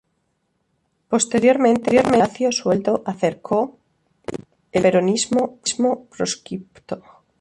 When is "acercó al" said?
3.05-4.81